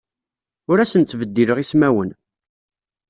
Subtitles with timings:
[0.69, 2.09] Ur asen-ttbeddileɣ ismawen.